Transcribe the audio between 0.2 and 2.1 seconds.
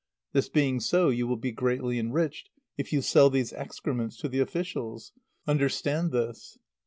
This being so, you will be greatly